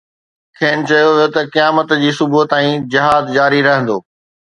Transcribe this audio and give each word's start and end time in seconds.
کين 0.57 0.79
چيو 0.87 1.07
ويو 1.15 1.29
ته 1.35 1.41
قيامت 1.53 1.89
جي 2.01 2.11
صبح 2.19 2.41
تائين 2.51 2.77
جهاد 2.93 3.23
جاري 3.35 3.59
رهندو. 3.67 3.97